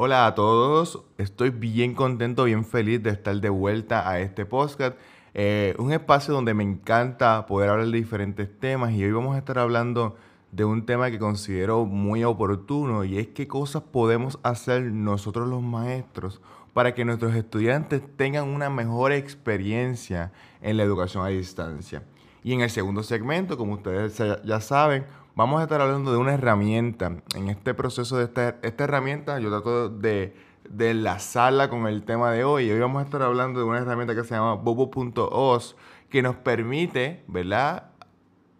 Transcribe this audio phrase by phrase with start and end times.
[0.00, 4.96] Hola a todos, estoy bien contento, bien feliz de estar de vuelta a este podcast.
[5.34, 9.38] Eh, un espacio donde me encanta poder hablar de diferentes temas y hoy vamos a
[9.38, 10.14] estar hablando
[10.52, 15.64] de un tema que considero muy oportuno y es qué cosas podemos hacer nosotros los
[15.64, 16.40] maestros
[16.74, 20.30] para que nuestros estudiantes tengan una mejor experiencia
[20.62, 22.04] en la educación a distancia.
[22.44, 25.06] Y en el segundo segmento, como ustedes ya saben,
[25.38, 27.22] vamos a estar hablando de una herramienta.
[27.36, 30.34] En este proceso de esta, esta herramienta, yo trato de,
[30.68, 32.68] de enlazarla con el tema de hoy.
[32.68, 35.76] Hoy vamos a estar hablando de una herramienta que se llama bobo.os,
[36.10, 37.90] que nos permite, ¿verdad?,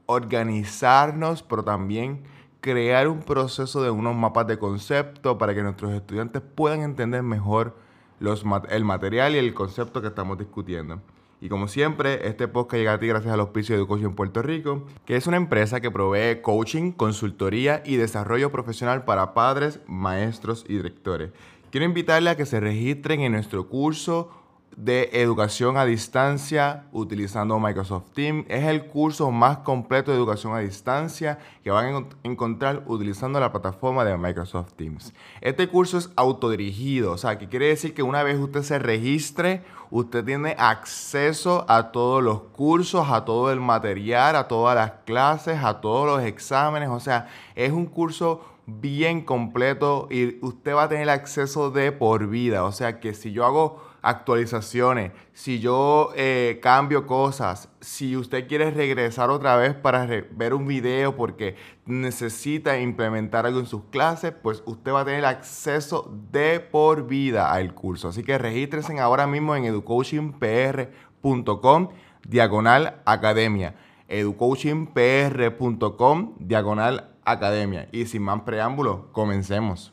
[0.06, 2.22] organizarnos, pero también
[2.60, 7.77] crear un proceso de unos mapas de concepto para que nuestros estudiantes puedan entender mejor
[8.20, 11.00] los, el material y el concepto que estamos discutiendo.
[11.41, 14.84] Y como siempre, este podcast llega a ti gracias al auspicio de Educación Puerto Rico,
[15.05, 20.74] que es una empresa que provee coaching, consultoría y desarrollo profesional para padres, maestros y
[20.74, 21.30] directores.
[21.70, 24.30] Quiero invitarle a que se registren en nuestro curso
[24.77, 28.47] de educación a distancia utilizando Microsoft Teams.
[28.48, 33.50] Es el curso más completo de educación a distancia que van a encontrar utilizando la
[33.50, 35.12] plataforma de Microsoft Teams.
[35.41, 39.64] Este curso es autodirigido, o sea, que quiere decir que una vez usted se registre,
[39.91, 45.58] usted tiene acceso a todos los cursos, a todo el material, a todas las clases,
[45.62, 50.89] a todos los exámenes, o sea, es un curso bien completo y usted va a
[50.89, 56.58] tener acceso de por vida, o sea, que si yo hago actualizaciones, si yo eh,
[56.62, 63.46] cambio cosas, si usted quiere regresar otra vez para ver un video porque necesita implementar
[63.46, 68.08] algo en sus clases, pues usted va a tener acceso de por vida al curso.
[68.08, 71.88] Así que regístrense ahora mismo en educoachingpr.com
[72.27, 73.74] diagonal academia.
[74.08, 77.88] educoachingpr.com diagonal academia.
[77.92, 79.92] Y sin más preámbulos, comencemos.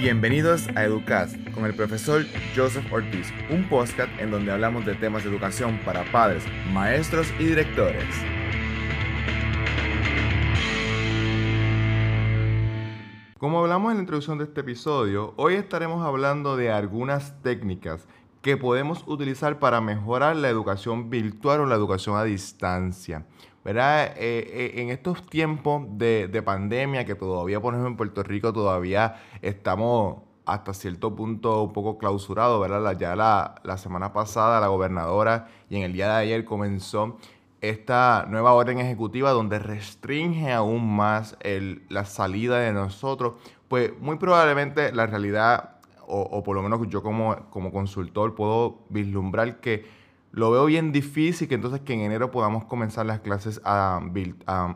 [0.00, 2.24] Bienvenidos a Educast con el profesor
[2.56, 7.44] Joseph Ortiz, un podcast en donde hablamos de temas de educación para padres, maestros y
[7.44, 8.06] directores.
[13.36, 18.08] Como hablamos en la introducción de este episodio, hoy estaremos hablando de algunas técnicas
[18.40, 23.26] que podemos utilizar para mejorar la educación virtual o la educación a distancia.
[23.64, 24.14] ¿Verdad?
[24.16, 29.16] Eh, eh, en estos tiempos de, pandemia, que todavía, por ejemplo, en Puerto Rico todavía
[29.42, 32.98] estamos hasta cierto punto un poco clausurados, ¿verdad?
[32.98, 37.18] Ya la, semana pasada la gobernadora y en el día de ayer comenzó
[37.60, 41.36] esta nueva orden ejecutiva donde restringe aún más
[41.88, 43.34] la salida de nosotros,
[43.68, 49.60] pues muy probablemente la realidad, o, por lo menos yo como, como consultor puedo vislumbrar
[49.60, 49.99] que
[50.32, 54.00] lo veo bien difícil que entonces que en enero podamos comenzar las clases a,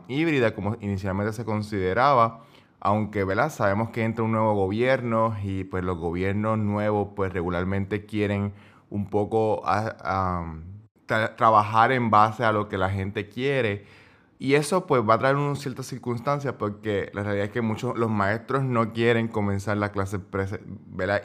[0.07, 2.41] híbridas como inicialmente se consideraba,
[2.79, 3.49] aunque ¿verdad?
[3.49, 8.53] sabemos que entra un nuevo gobierno y pues los gobiernos nuevos pues regularmente quieren
[8.89, 9.63] un poco
[11.05, 13.85] trabajar en base a lo que la gente quiere.
[14.45, 17.97] Y eso pues va a traer unas ciertas circunstancias porque la realidad es que muchos
[17.97, 20.19] los maestros no quieren comenzar las clases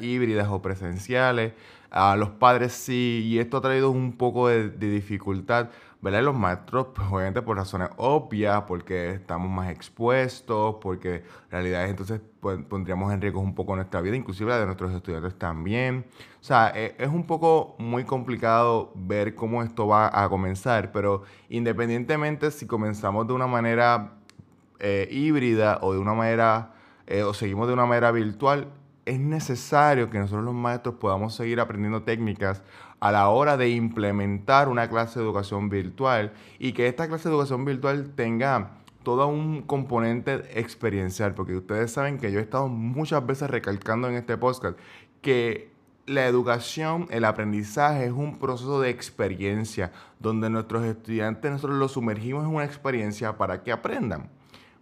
[0.00, 1.52] híbridas o presenciales.
[1.90, 5.68] A los padres sí, y esto ha traído un poco de, dificultad,
[6.02, 6.22] ¿verdad?
[6.22, 12.20] Los maestros, pues obviamente por razones obvias, porque estamos más expuestos, porque en realidad entonces
[12.40, 16.06] pues, pondríamos en riesgo un poco nuestra vida, inclusive la de nuestros estudiantes también.
[16.40, 21.22] O sea, e, es un poco muy complicado ver cómo esto va a comenzar, pero
[21.50, 24.14] independientemente si comenzamos de una manera
[24.78, 26.72] eh, híbrida o de una manera,
[27.06, 28.68] eh, o seguimos de una manera virtual,
[29.10, 32.62] es necesario que nosotros los maestros podamos seguir aprendiendo técnicas
[33.00, 37.34] a la hora de implementar una clase de educación virtual y que esta clase de
[37.34, 38.70] educación virtual tenga
[39.02, 44.14] todo un componente experiencial, porque ustedes saben que yo he estado muchas veces recalcando en
[44.14, 44.78] este podcast
[45.22, 45.72] que
[46.06, 49.90] la educación, el aprendizaje es un proceso de experiencia,
[50.20, 54.30] donde nuestros estudiantes nosotros los sumergimos en una experiencia para que aprendan.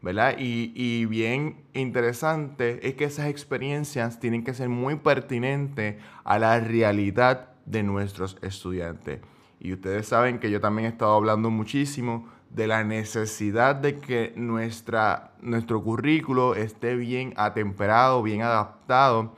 [0.00, 7.48] Y, bien interesante es que esas experiencias tienen que ser muy pertinentes a la realidad
[7.66, 9.20] de nuestros estudiantes.
[9.60, 14.32] Y ustedes saben que yo también he estado hablando muchísimo de la necesidad de que
[14.36, 19.34] nuestra, nuestro currículo esté bien atemperado, bien adaptado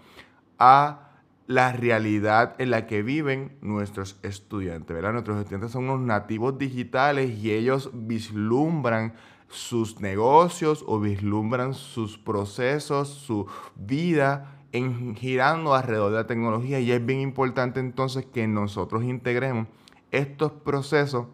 [0.58, 1.10] a
[1.46, 5.02] la realidad en la que viven nuestros estudiantes.
[5.02, 9.14] Nuestros estudiantes son unos nativos digitales y ellos vislumbran
[9.50, 16.92] sus negocios o vislumbran sus procesos, su vida en, girando alrededor de la tecnología y
[16.92, 19.66] es bien importante entonces que nosotros integremos
[20.12, 21.26] estos procesos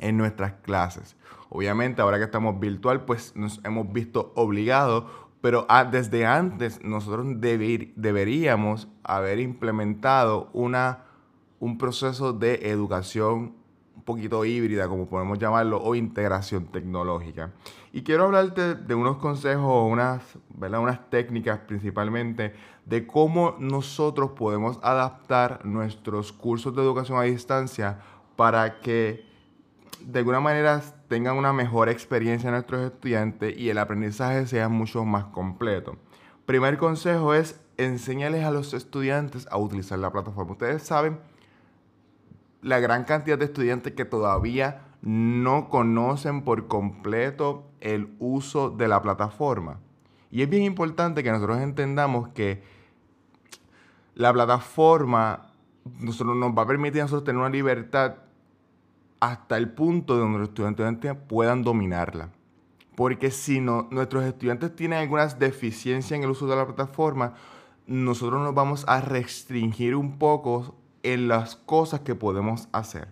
[0.00, 1.16] en nuestras clases.
[1.48, 5.04] Obviamente ahora que estamos virtual pues nos hemos visto obligados
[5.40, 11.04] Pero ah, desde antes nosotros deberíamos haber implementado una,
[11.60, 13.57] un proceso de educación
[14.08, 17.52] poquito híbrida, como podemos llamarlo, o integración tecnológica.
[17.92, 20.22] Y quiero hablarte de unos consejos, unas,
[20.58, 22.54] unas técnicas principalmente,
[22.86, 27.98] de cómo nosotros podemos adaptar nuestros cursos de educación a distancia
[28.34, 29.26] para que
[30.00, 35.26] de alguna manera tengan una mejor experiencia nuestros estudiantes y el aprendizaje sea mucho más
[35.26, 35.96] completo.
[36.46, 40.52] Primer consejo es enseñarles a los estudiantes a utilizar la plataforma.
[40.52, 41.18] Ustedes saben
[42.62, 49.00] la gran cantidad de estudiantes que todavía no conocen por completo el uso de la
[49.02, 49.80] plataforma.
[50.30, 52.62] Y es bien importante que nosotros entendamos que
[54.14, 55.48] la plataforma
[56.00, 58.16] nosotros, nos va a permitir a nosotros tener una libertad
[59.20, 62.30] hasta el punto de donde los estudiantes puedan dominarla.
[62.94, 67.34] Porque si no, nuestros estudiantes tienen algunas deficiencias en el uso de la plataforma,
[67.86, 70.74] nosotros nos vamos a restringir un poco
[71.12, 73.08] en las cosas que podemos hacer.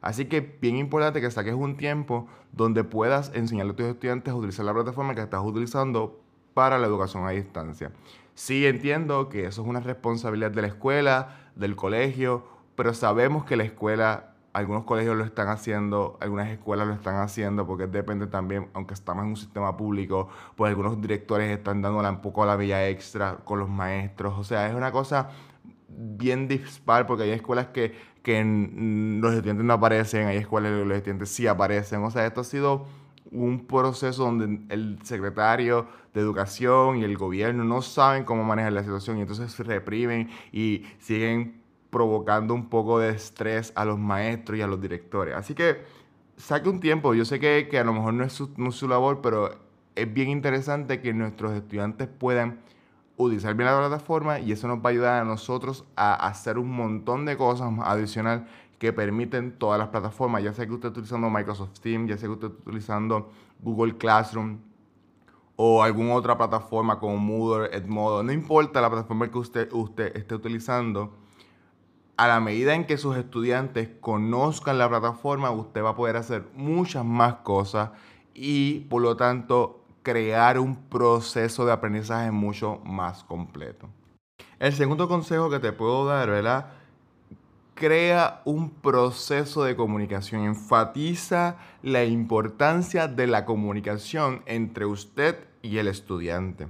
[0.00, 4.36] Así que bien importante que saques un tiempo donde puedas enseñarle a tus estudiantes a
[4.36, 6.20] utilizar la plataforma que estás utilizando
[6.54, 7.92] para la educación a distancia.
[8.34, 12.44] Sí entiendo que eso es una responsabilidad de la escuela, del colegio,
[12.76, 17.66] pero sabemos que la escuela algunos colegios lo están haciendo, algunas escuelas lo están haciendo,
[17.66, 22.20] porque depende también, aunque estamos en un sistema público, pues algunos directores están dando un
[22.20, 24.34] poco la vía extra con los maestros.
[24.38, 25.30] O sea, es una cosa
[25.96, 30.96] bien dispar, porque hay escuelas que, que los estudiantes no aparecen, hay escuelas que los
[30.96, 32.02] estudiantes sí aparecen.
[32.04, 32.86] O sea, esto ha sido
[33.32, 38.82] un proceso donde el secretario de educación y el gobierno no saben cómo manejar la
[38.82, 41.60] situación y entonces se reprimen y siguen
[41.90, 45.34] provocando un poco de estrés a los maestros y a los directores.
[45.34, 45.84] Así que
[46.36, 48.88] saque un tiempo, yo sé que, a lo mejor no es, su, no es su
[48.88, 49.50] labor, pero
[49.94, 52.60] es bien interesante que nuestros estudiantes puedan
[53.24, 56.70] utilizar bien la plataforma y eso nos va a ayudar a nosotros a hacer un
[56.70, 58.46] montón de cosas adicional
[58.78, 62.28] que permiten todas las plataformas, ya sea que usted esté utilizando Microsoft Teams, ya sea
[62.28, 63.30] que usted esté utilizando
[63.60, 64.58] Google Classroom
[65.56, 70.34] o alguna otra plataforma como Moodle, Edmodo, no importa la plataforma que usted, usted esté
[70.34, 71.14] utilizando,
[72.16, 76.48] a la medida en que sus estudiantes conozcan la plataforma, usted va a poder hacer
[76.54, 77.90] muchas más cosas
[78.32, 79.79] y por lo tanto
[80.10, 83.88] crear un proceso de aprendizaje mucho más completo.
[84.58, 86.72] El segundo consejo que te puedo dar, ¿verdad?
[87.76, 90.42] Crea un proceso de comunicación.
[90.42, 96.66] Enfatiza la importancia de la comunicación entre usted y el estudiante.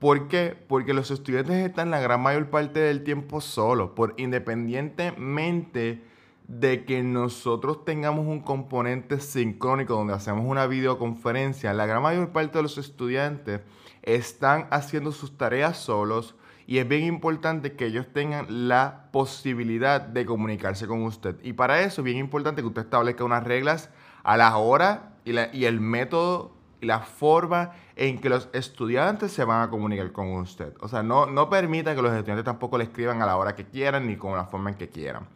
[0.00, 0.56] ¿Por qué?
[0.66, 6.02] Porque los estudiantes están la gran mayor parte del tiempo solos, por independientemente
[6.48, 12.58] de que nosotros tengamos un componente sincrónico donde hacemos una videoconferencia, la gran mayor parte
[12.58, 13.60] de los estudiantes
[14.02, 16.34] están haciendo sus tareas solos
[16.66, 21.36] y es bien importante que ellos tengan la posibilidad de comunicarse con usted.
[21.42, 23.90] Y para eso es bien importante que usted establezca unas reglas
[24.22, 26.52] a la hora y, y el método
[26.82, 30.74] la forma en que los estudiantes se van a comunicar con usted.
[30.80, 33.64] O sea, no, no permita que los estudiantes tampoco le escriban a la hora que
[33.64, 35.26] quieran ni con la forma en que quieran.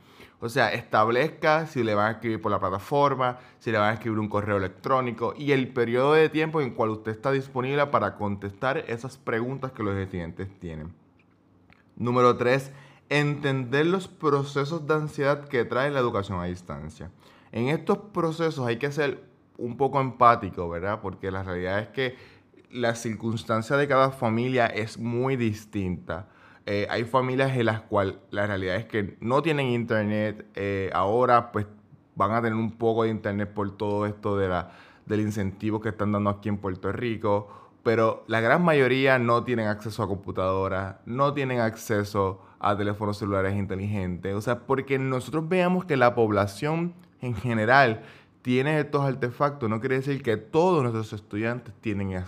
[0.40, 3.94] O sea, establezca si le van a escribir por la plataforma, si le van a
[3.94, 8.16] escribir un correo electrónico y el periodo de tiempo en cual usted está disponible para
[8.16, 10.92] contestar esas preguntas que los estudiantes tienen.
[11.96, 12.70] Número 3.
[13.08, 17.10] Entender los procesos de ansiedad que trae la educación a distancia.
[17.52, 19.24] En estos procesos hay que hacer
[19.56, 21.00] un poco empático, ¿verdad?
[21.00, 22.16] Porque la realidad es que
[22.70, 26.28] la circunstancia de cada familia es muy distinta.
[26.68, 31.52] Eh, hay familias en las cuales la realidad es que no tienen internet, eh, ahora
[31.52, 31.64] pues
[32.16, 34.72] van a tener un poco de internet por todo esto de la,
[35.06, 37.48] del incentivo que están dando aquí en Puerto Rico,
[37.84, 43.54] pero la gran mayoría no tienen acceso a computadoras, no tienen acceso a teléfonos celulares
[43.54, 48.02] inteligentes, o sea, porque nosotros veamos que la población en general
[48.42, 52.24] tiene estos artefactos, no quiere decir que todos nuestros estudiantes tienen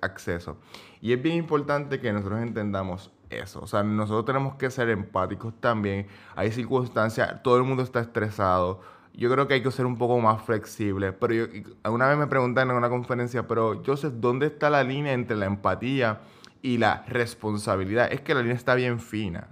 [0.00, 0.56] acceso.
[1.00, 3.60] Y es bien importante que nosotros entendamos eso.
[3.60, 6.06] O sea, nosotros tenemos que ser empáticos también.
[6.34, 8.80] Hay circunstancias, todo el mundo está estresado.
[9.14, 11.12] Yo creo que hay que ser un poco más flexible.
[11.12, 11.46] Pero yo,
[11.90, 15.46] una vez me preguntaron en una conferencia, pero Joseph, ¿dónde está la línea entre la
[15.46, 16.20] empatía
[16.62, 18.12] y la responsabilidad?
[18.12, 19.48] Es que la línea está bien fina.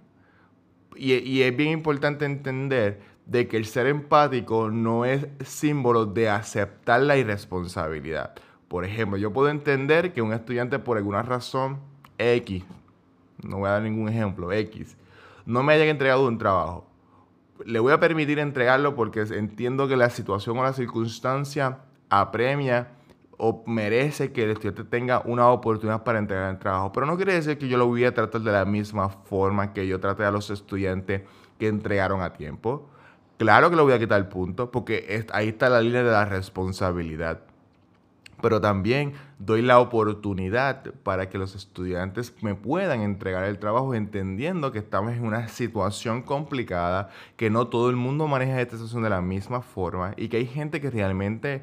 [0.97, 6.29] Y, y es bien importante entender de que el ser empático no es símbolo de
[6.29, 8.35] aceptar la irresponsabilidad.
[8.69, 11.79] Por ejemplo, yo puedo entender que un estudiante por alguna razón
[12.19, 12.65] X,
[13.43, 14.97] no voy a dar ningún ejemplo, X,
[15.47, 16.87] no me haya entregado un trabajo.
[17.65, 21.79] Le voy a permitir entregarlo porque entiendo que la situación o la circunstancia
[22.11, 22.89] apremia
[23.37, 26.93] o merece que el estudiante tenga una oportunidad para entregar el trabajo.
[26.93, 29.87] Pero no quiere decir que yo lo voy a tratar de la misma forma que
[29.87, 31.23] yo traté a los estudiantes
[31.59, 32.89] que entregaron a tiempo.
[33.39, 36.25] Claro que lo voy a quitar el punto, porque ahí está la línea de la
[36.25, 37.41] responsabilidad.
[38.45, 44.71] Pero también doy la oportunidad para que los estudiantes me puedan entregar el trabajo entendiendo
[44.71, 47.09] que estamos en una situación complicada,
[47.39, 50.47] que no todo el mundo maneja esta situación de la misma forma y que hay
[50.47, 51.63] gente que realmente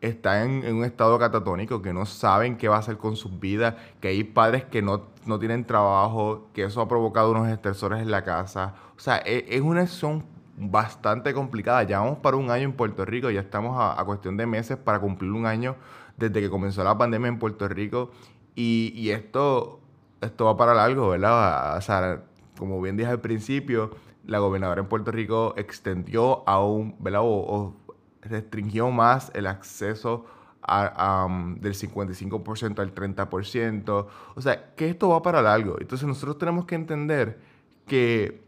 [0.00, 3.74] está en, un estado catatónico, que no saben qué va a hacer con sus vidas,
[4.00, 8.12] que hay padres que no, no tienen trabajo, que eso ha provocado unos estresores en
[8.12, 8.76] la casa.
[8.96, 10.22] O sea, es, es una situación
[10.56, 11.82] bastante complicada.
[11.84, 15.00] Ya vamos para un año en Puerto Rico, ya estamos a, cuestión de meses para
[15.00, 15.76] cumplir un año
[16.16, 18.10] desde que comenzó la pandemia en Puerto Rico
[18.54, 19.80] y, esto,
[20.20, 21.76] esto va para largo, ¿verdad?
[21.76, 22.22] O sea,
[22.58, 23.90] como bien dije al principio,
[24.26, 27.22] la gobernadora en Puerto Rico extendió aún, ¿verdad?
[27.24, 27.74] O,
[28.20, 30.26] restringió más el acceso
[30.62, 31.26] a,
[31.58, 34.06] del 55% al 30%.
[34.36, 35.76] O sea, que esto va para largo.
[35.80, 37.40] Entonces nosotros tenemos que entender
[37.86, 38.42] que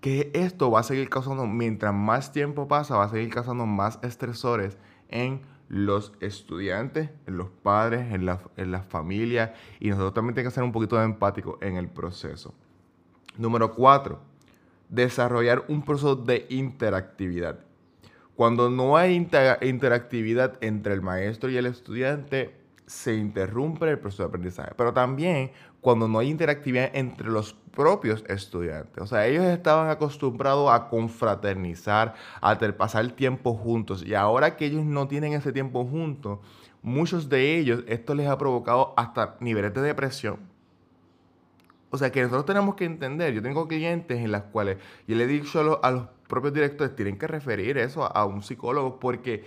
[0.00, 3.98] que esto va a seguir causando, mientras más tiempo pasa, va a seguir causando más
[4.02, 4.78] estresores
[5.08, 5.42] en
[5.72, 10.64] los estudiantes, en los padres, en la, en familia y nosotros también tenemos que ser
[10.64, 12.54] un poquito empáticos en el proceso.
[13.38, 14.20] Número cuatro,
[14.90, 17.60] desarrollar un proceso de interactividad.
[18.36, 22.54] Cuando no hay interactividad entre el maestro y el estudiante,
[22.86, 24.72] se interrumpe el proceso de aprendizaje.
[24.76, 29.02] Pero también cuando no hay interactividad entre los propios estudiantes.
[29.02, 34.04] O sea, ellos estaban acostumbrados a confraternizar, a pasar tiempo juntos.
[34.06, 36.38] Y ahora que ellos no tienen ese tiempo juntos,
[36.82, 40.38] muchos de ellos, esto les ha provocado hasta niveles de depresión.
[41.90, 45.24] O sea, que nosotros tenemos que entender, yo tengo clientes en las cuales yo le
[45.24, 49.44] he dicho a los, a propios directores, tienen que referir eso a un psicólogo porque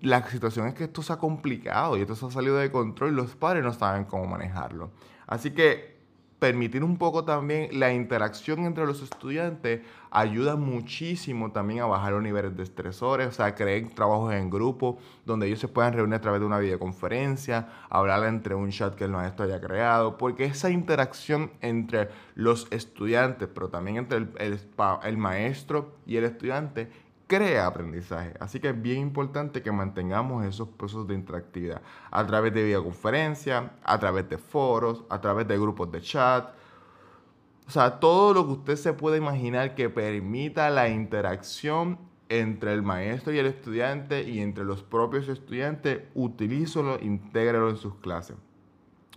[0.00, 3.12] la situación es que esto se ha complicado y esto se ha salido de control
[3.12, 4.90] y los padres no saben cómo manejarlo.
[5.26, 5.94] Así que
[6.44, 12.22] permitir un poco también la interacción entre los estudiantes ayuda muchísimo también a bajar los
[12.22, 16.20] niveles de estresores, o sea, crear trabajos en grupo donde ellos se puedan reunir a
[16.20, 20.68] través de una videoconferencia, hablar entre un chat que el maestro haya creado, porque esa
[20.70, 24.60] interacción entre los estudiantes, pero también entre el,
[25.02, 26.90] el maestro y el estudiante,
[27.26, 28.34] crea aprendizaje.
[28.40, 33.72] Así que es bien importante que mantengamos esos procesos de interactividad a través de videoconferencia,
[33.82, 36.50] a través de foros, a través de grupos de chat.
[37.66, 42.82] O sea, todo lo que usted se pueda imaginar que permita la interacción entre el
[42.82, 48.36] maestro y el estudiante y entre los propios estudiantes, utilízalo, intégralo en sus clases.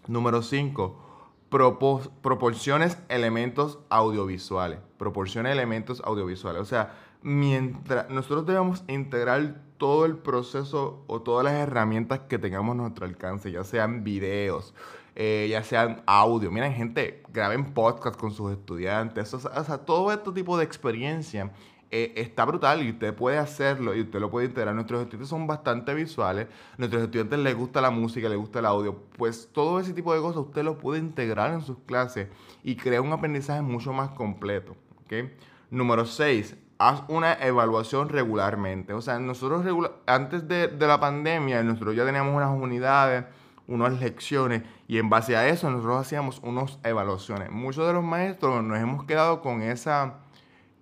[0.07, 1.03] Número 5.
[1.49, 4.79] Proporciones elementos audiovisuales.
[4.97, 6.61] Proporciona elementos audiovisuales.
[6.61, 12.73] O sea, mientras nosotros debemos integrar todo el proceso o todas las herramientas que tengamos
[12.73, 14.73] a nuestro alcance, ya sean videos,
[15.15, 16.51] eh, ya sean audio.
[16.51, 19.33] Miren, gente, graben podcast con sus estudiantes.
[19.33, 21.51] O sea, todo este tipo de experiencia
[21.89, 24.75] eh, está brutal y usted puede hacerlo y usted lo puede integrar.
[24.75, 26.47] Nuestros estudiantes son bastante visuales,
[26.77, 28.95] nuestros estudiantes les gusta la música, les gusta el audio.
[29.17, 32.27] Pues todo ese tipo de cosas usted lo puede integrar en sus clases
[32.63, 34.75] y crear un aprendizaje mucho más completo.
[35.05, 35.33] ¿okay?
[35.69, 38.93] Número 6 haz una evaluación regularmente.
[38.93, 39.65] O sea, nosotros
[40.05, 43.25] antes de, la pandemia, nosotros ya teníamos unas unidades,
[43.67, 47.49] unas lecciones, y en base a eso nosotros hacíamos unas evaluaciones.
[47.51, 50.19] Muchos de los maestros nos hemos quedado con esa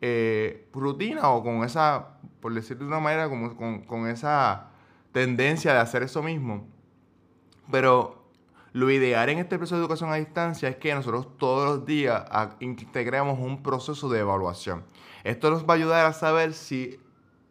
[0.02, 4.68] eh, rutina o con esa, por decirlo de una manera, con, con esa
[5.12, 6.68] tendencia de hacer eso mismo.
[7.72, 8.25] Pero
[8.75, 12.25] lo ideal en este proceso de educación a distancia es que nosotros todos los días
[12.60, 14.84] integremos un proceso de evaluación.
[15.24, 17.00] Esto nos va a ayudar a saber si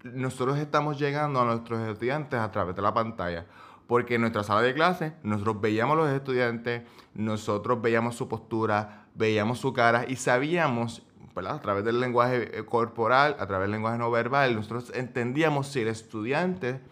[0.02, 3.46] nosotros estamos llegando a nuestros estudiantes a través de la pantalla.
[3.86, 6.82] Porque en nuestra sala de clase nosotros veíamos a los estudiantes,
[7.14, 13.34] nosotros veíamos su postura, veíamos su cara y sabíamos, a través del lenguaje eh, corporal,
[13.38, 16.82] a través del lenguaje no verbal, nosotros entendíamos si el estudiante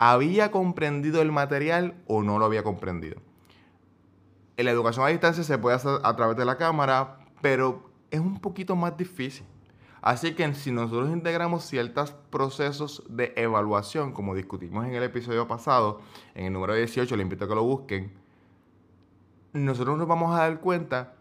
[0.00, 3.20] había comprendido el material o no lo había comprendido.
[4.56, 8.40] La educación a distancia se puede hacer a través de la cámara, pero es un
[8.40, 9.46] poquito más difícil.
[10.00, 16.00] Así que si nosotros integramos ciertos procesos de evaluación, como discutimos en el episodio pasado,
[16.34, 18.12] en el número 18, le invito a que lo busquen,
[19.52, 21.14] nosotros nos vamos a dar cuenta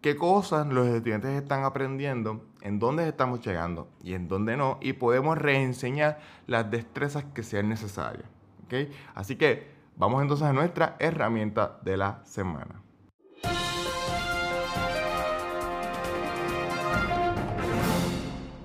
[0.00, 4.92] qué cosas los estudiantes están aprendiendo, en dónde estamos llegando y en dónde no, y
[4.92, 8.28] podemos reenseñar las destrezas que sean necesarias.
[9.14, 12.82] Así que vamos entonces a nuestra herramienta de la semana.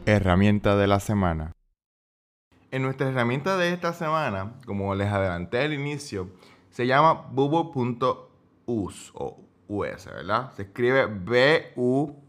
[0.06, 1.54] Herramienta de la semana.
[2.72, 6.30] En nuestra herramienta de esta semana, como les adelanté al inicio,
[6.70, 10.52] se llama bubo.us o US, ¿verdad?
[10.54, 12.22] Se escribe B-U-B-B-L.us.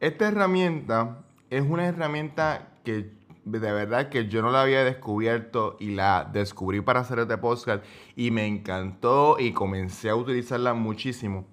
[0.00, 3.10] Esta herramienta es una herramienta que
[3.46, 7.84] de verdad que yo no la había descubierto y la descubrí para hacer este podcast
[8.16, 11.46] y me encantó y comencé a utilizarla muchísimo.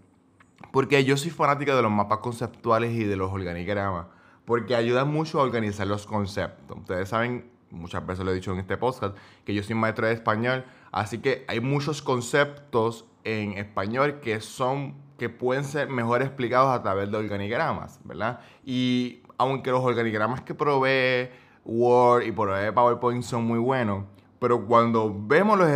[0.72, 4.08] Porque yo soy fanática de los mapas conceptuales y de los organigramas.
[4.44, 6.80] Porque ayudan mucho a organizar los conceptos.
[6.80, 10.14] Ustedes saben, muchas veces lo he dicho en este podcast, que yo soy maestro de
[10.14, 10.66] español.
[10.92, 16.82] Así que hay muchos conceptos en español que son que pueden ser mejor explicados a
[16.82, 18.40] través de organigramas, ¿verdad?
[18.66, 21.30] Y aunque los organigramas que provee
[21.66, 24.06] Word y por PowerPoint son muy buenos,
[24.40, 25.70] pero cuando vemos los,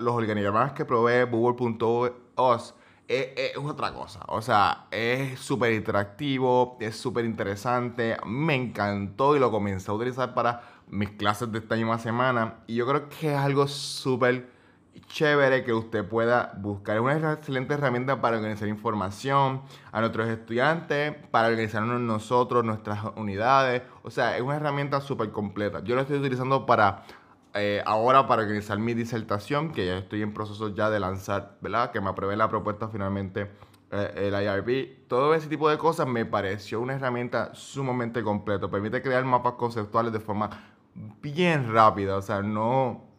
[0.00, 2.74] los organigramas que provee Google.os,
[3.08, 4.20] es, otra cosa.
[4.28, 8.16] O sea, es súper interactivo, es súper interesante.
[8.26, 12.60] Me encantó y lo comencé a utilizar para mis clases de esta misma semana.
[12.66, 14.53] Y yo creo que es algo súper
[15.06, 16.96] chévere que usted pueda buscar.
[16.96, 23.82] Es una excelente herramienta para organizar información a nuestros estudiantes, para organizarnos nosotros, nuestras unidades.
[24.02, 25.82] O sea, es una herramienta súper completa.
[25.84, 27.04] Yo lo estoy utilizando para
[27.54, 31.92] eh, ahora para organizar mi disertación, que ya estoy en proceso ya de lanzar, ¿verdad?
[31.92, 33.50] Que me apruebe la propuesta finalmente
[33.92, 35.06] eh, el IRB.
[35.06, 38.68] Todo ese tipo de cosas me pareció una herramienta sumamente completa.
[38.68, 40.50] Permite crear mapas conceptuales de forma
[41.22, 42.16] bien rápida.
[42.16, 43.13] O sea, no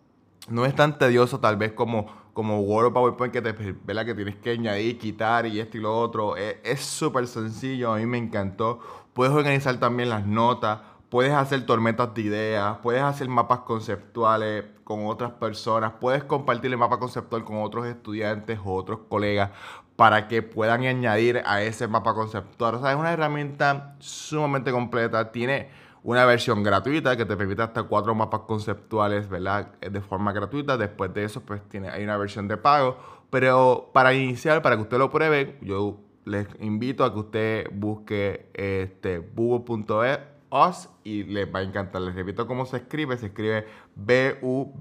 [0.50, 4.36] no es tan tedioso tal vez como, como Word o PowerPoint que te que tienes
[4.36, 6.36] que añadir, quitar y esto y lo otro.
[6.38, 8.80] Es súper sencillo, a mí me encantó.
[9.14, 15.08] Puedes organizar también las notas, puedes hacer tormentas de ideas, puedes hacer mapas conceptuales con
[15.08, 19.52] otras personas, puedes compartir el mapa conceptual con otros estudiantes o otros colegas
[19.96, 22.76] para que puedan añadir a ese mapa conceptual.
[22.76, 25.70] O sea, es una herramienta sumamente completa, tiene
[26.06, 29.74] una versión gratuita que te permite hasta cuatro mapas conceptuales, ¿verdad?
[29.80, 30.78] De forma gratuita.
[30.78, 32.98] Después de eso, pues tiene, hay una versión de pago.
[33.32, 38.52] Pero para iniciar, para que usted lo pruebe, yo les invito a que usted busque
[38.54, 42.04] este bubo.os y les va a encantar.
[42.04, 43.18] Les repito cómo se escribe.
[43.18, 43.66] Se escribe
[43.96, 44.78] bubbl.us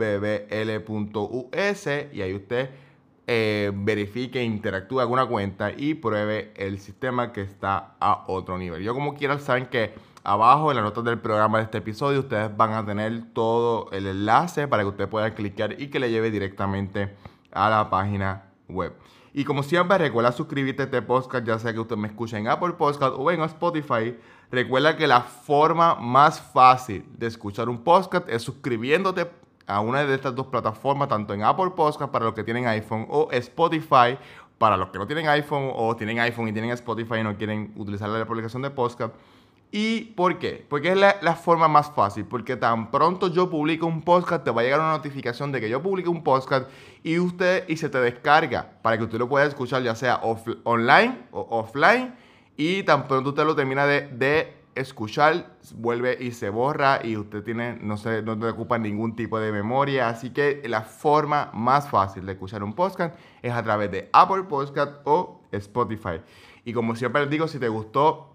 [2.12, 2.68] y ahí usted
[3.26, 8.82] eh, verifique, interactúe, haga una cuenta y pruebe el sistema que está a otro nivel.
[8.82, 9.94] Yo como quiera saben que
[10.26, 14.06] Abajo en las notas del programa de este episodio ustedes van a tener todo el
[14.06, 17.14] enlace para que usted pueda clicar y que le lleve directamente
[17.52, 18.94] a la página web.
[19.34, 22.48] Y como siempre, recuerda suscribirte a este podcast, ya sea que usted me escuche en
[22.48, 24.16] Apple Podcast o en Spotify.
[24.50, 29.30] Recuerda que la forma más fácil de escuchar un podcast es suscribiéndote
[29.66, 33.06] a una de estas dos plataformas, tanto en Apple Podcast para los que tienen iPhone
[33.10, 34.16] o Spotify
[34.56, 37.74] para los que no tienen iPhone o tienen iPhone y tienen Spotify y no quieren
[37.76, 39.14] utilizar la aplicación de podcast.
[39.76, 40.64] ¿Y por qué?
[40.68, 42.26] Porque es la, forma más fácil.
[42.26, 45.68] Porque tan pronto yo publico un podcast, te va a llegar una notificación de que
[45.68, 46.70] yo publique un podcast
[47.02, 50.20] y usted y se te descarga para que usted lo pueda escuchar ya sea
[50.62, 52.14] online o offline.
[52.56, 57.76] Y tan pronto usted lo termina de, escuchar, vuelve y se borra y usted tiene,
[57.80, 60.08] no se, no te ocupa ningún tipo de memoria.
[60.08, 64.44] Así que la forma más fácil de escuchar un podcast es a través de Apple
[64.44, 66.20] Podcast o Spotify.
[66.64, 68.33] Y como siempre les digo, si te gustó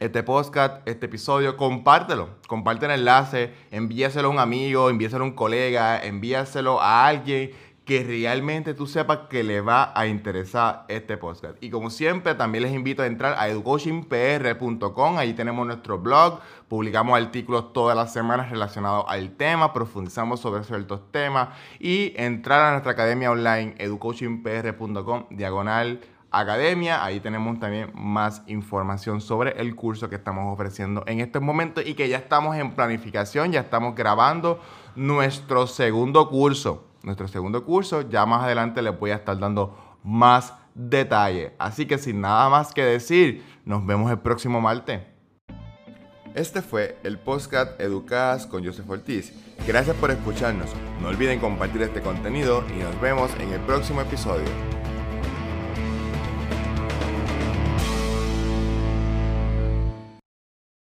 [0.00, 2.30] este podcast, este episodio, compártelo.
[2.48, 7.50] Comparte el enlace, envíaselo a un amigo, envíaselo a un colega, envíaselo a alguien
[7.84, 11.62] que realmente tú sepas que le va a interesar este podcast.
[11.62, 15.18] Y como siempre, también les invito a entrar a educoachingpr.com.
[15.18, 21.10] Ahí tenemos nuestro blog, publicamos artículos todas las semanas relacionados al tema, profundizamos sobre ciertos
[21.10, 27.04] temas y entrar a nuestra academia online educoachingpr.com diagonal Academia.
[27.04, 31.94] Ahí tenemos también más información sobre el curso que estamos ofreciendo en este momento y
[31.94, 34.60] que ya estamos en planificación, ya estamos grabando
[34.96, 36.86] nuestro segundo curso.
[37.02, 41.54] Nuestro segundo curso, ya más adelante les voy a estar dando más detalle.
[41.58, 45.00] Así que sin nada más que decir, nos vemos el próximo martes.
[46.34, 49.32] Este fue el podcast Educadas con Joseph Ortiz.
[49.66, 50.70] Gracias por escucharnos.
[51.02, 54.79] No olviden compartir este contenido y nos vemos en el próximo episodio.